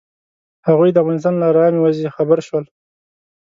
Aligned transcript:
هغوی 0.67 0.89
د 0.91 0.97
افغانستان 1.03 1.33
له 1.37 1.45
ارامې 1.51 1.79
وضعې 1.81 2.09
خبر 2.17 2.37
شول. 2.47 2.65